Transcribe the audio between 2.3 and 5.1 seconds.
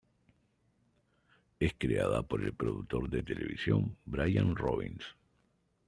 el productor de televisión Brian Robbins.